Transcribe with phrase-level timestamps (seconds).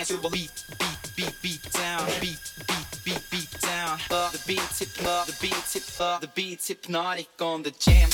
[0.00, 3.98] dance to a beat, beat, beat, beat down, beat, beat, beat, beat down.
[4.10, 5.26] Uh, the beat tip, up.
[5.26, 6.20] the beat tip, up.
[6.20, 8.08] the beat hypnotic on the jam.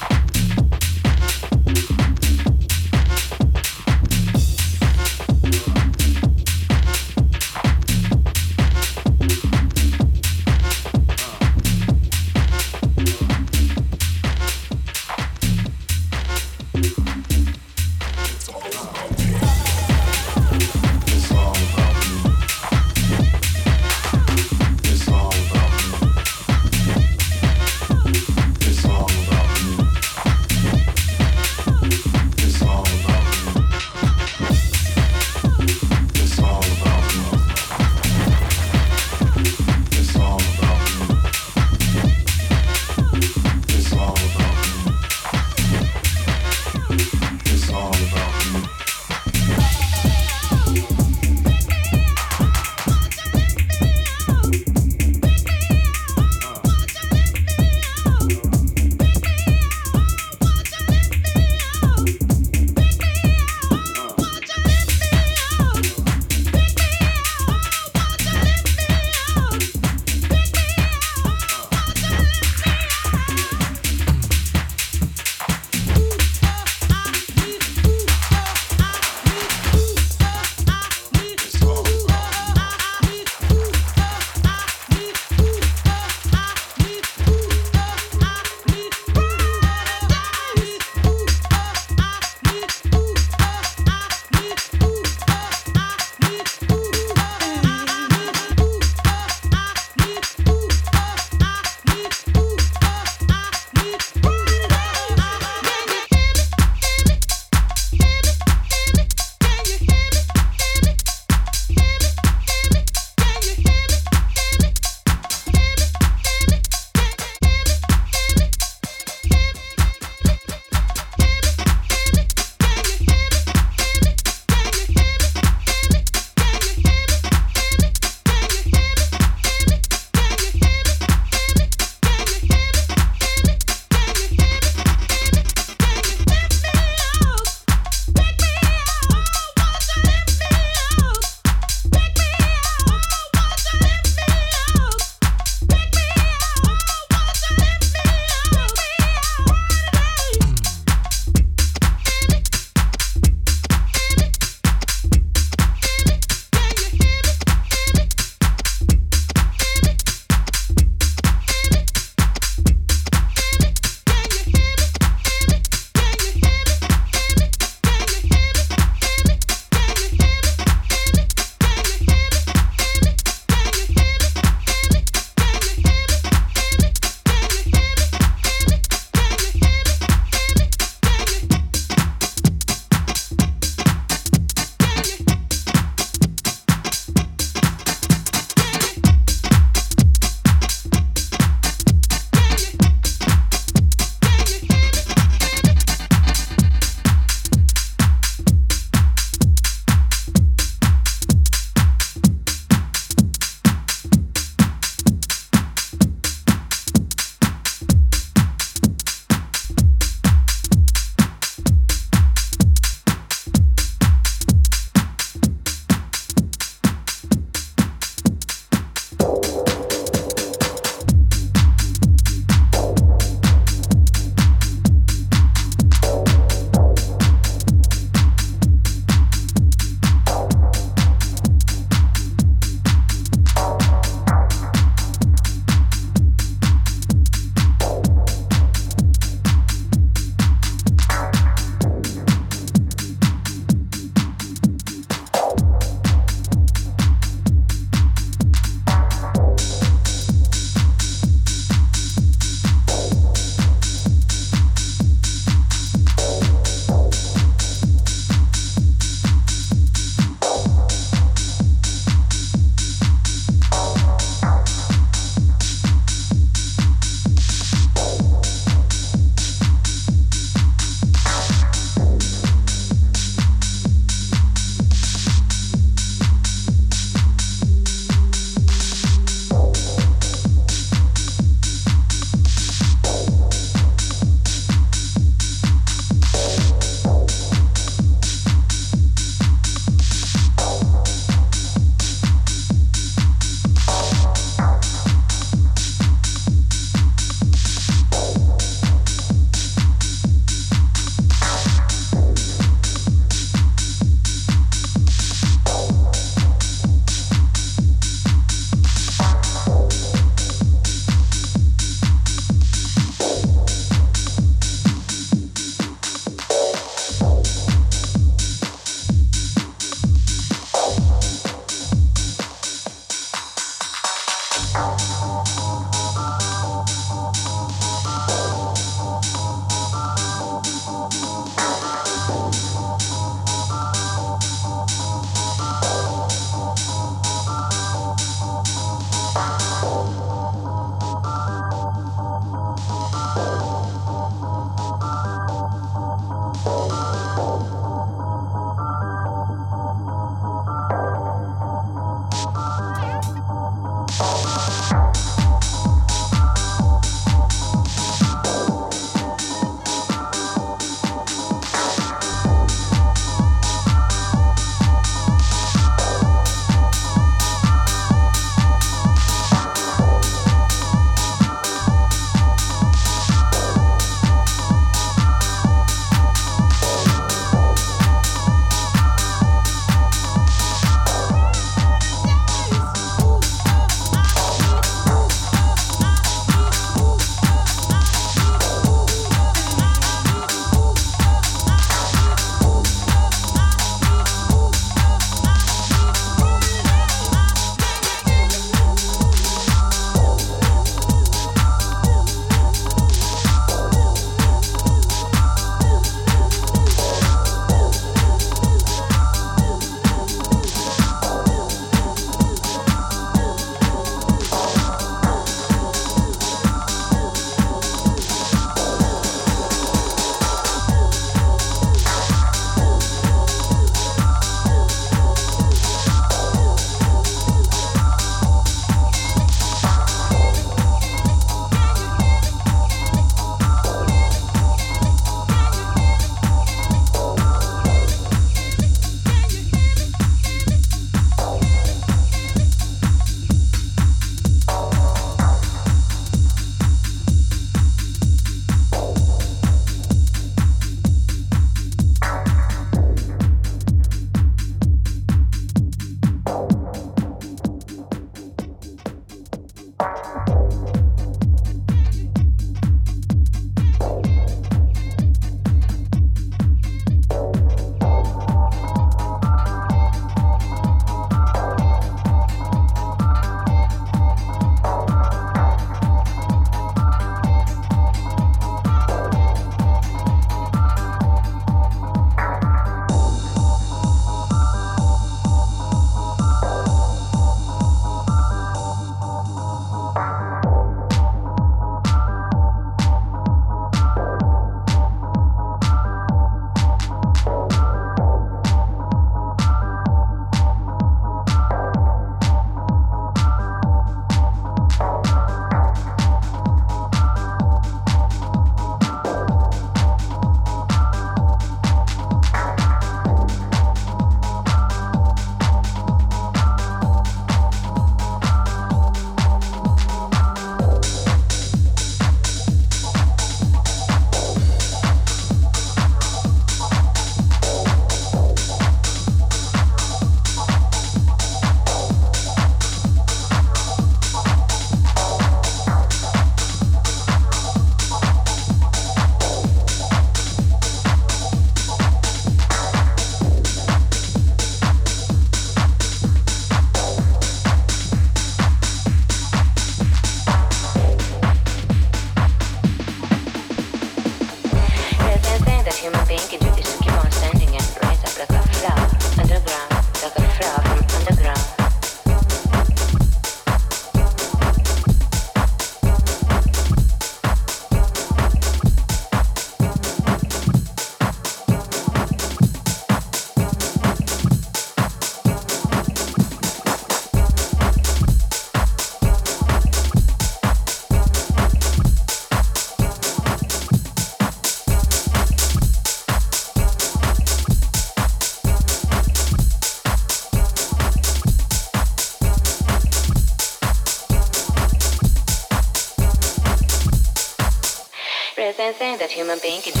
[599.21, 600.00] That human being can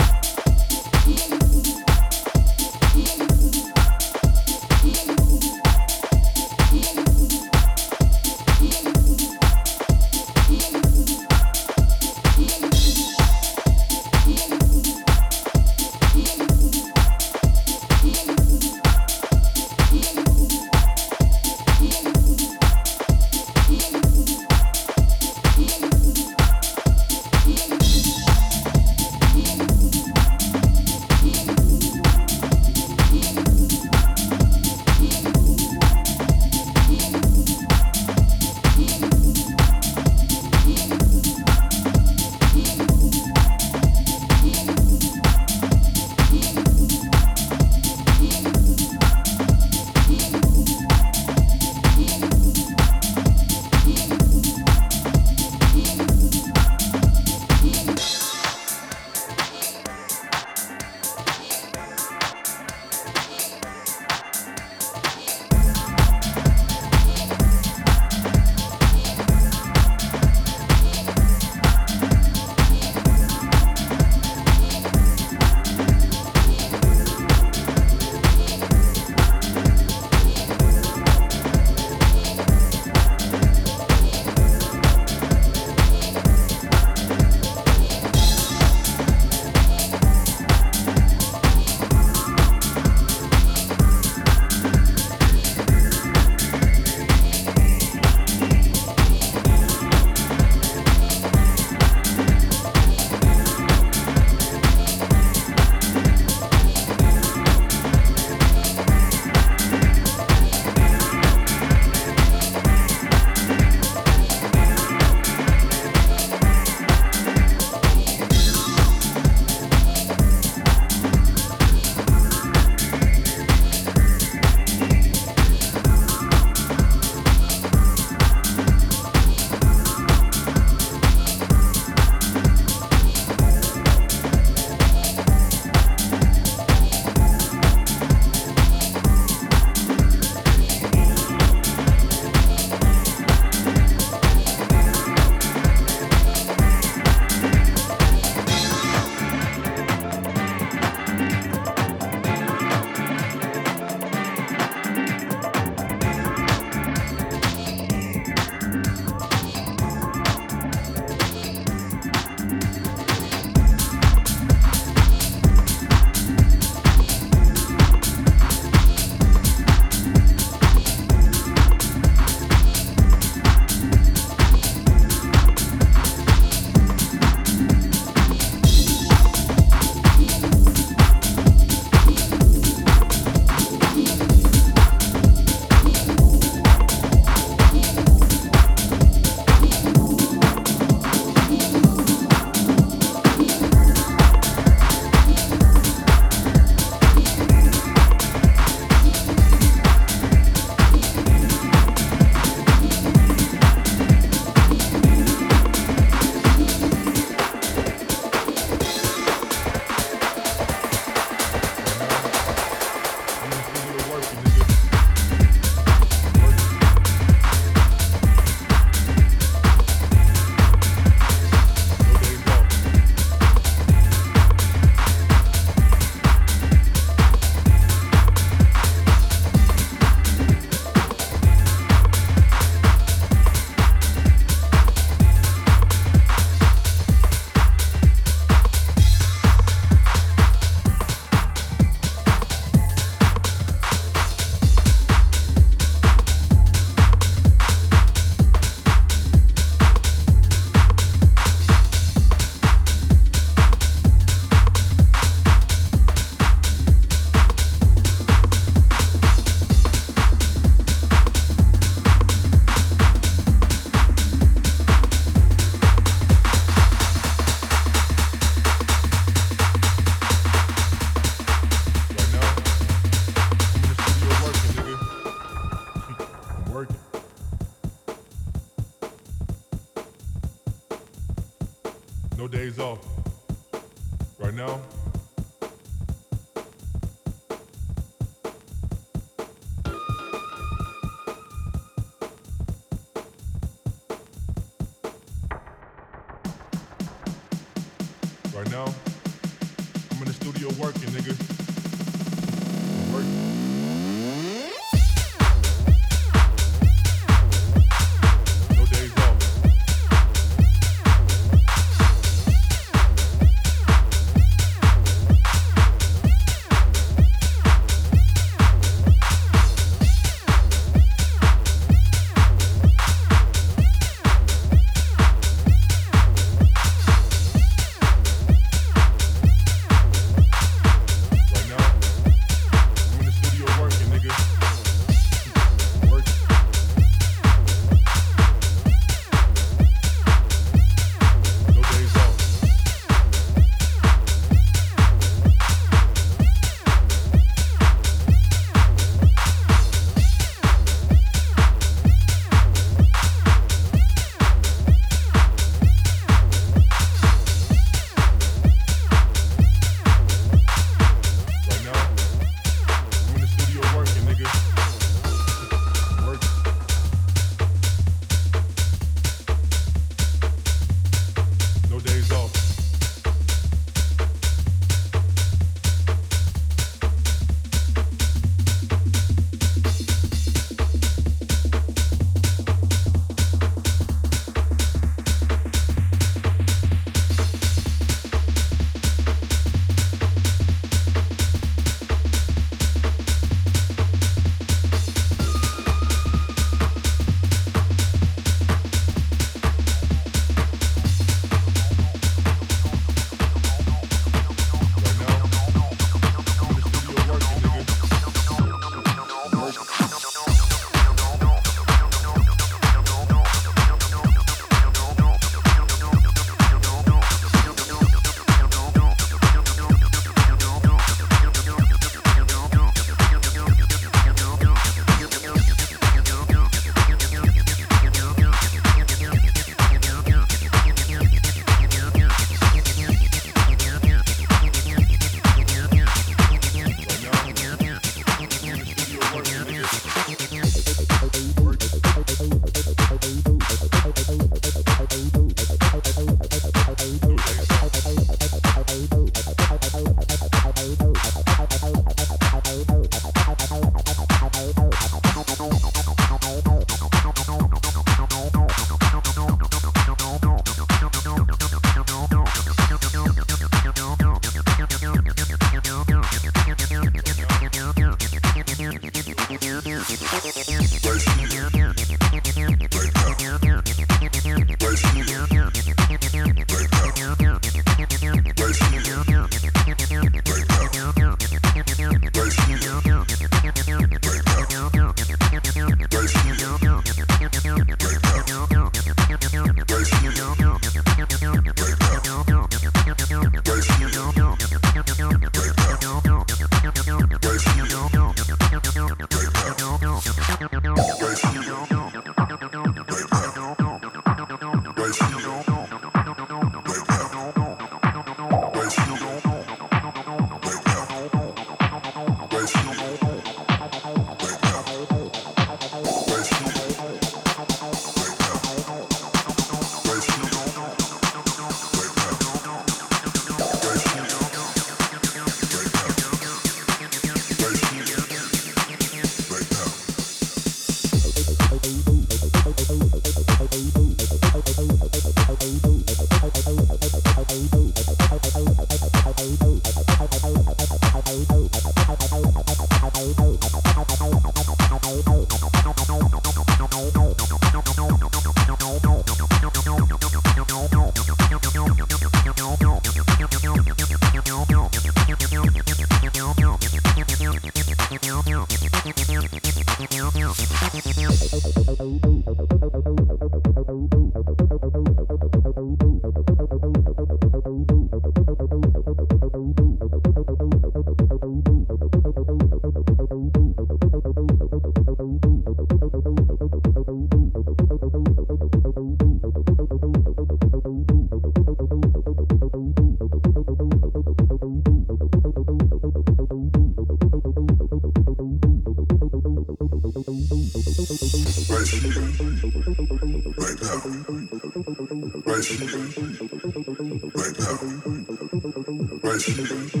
[599.53, 600.00] Crazy